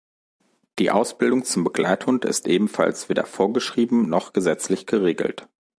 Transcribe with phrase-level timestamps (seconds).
[0.79, 5.47] Die Ausbildung zum Begleithund ist ebenfalls weder vorgeschrieben, noch gesetzlich geregelt.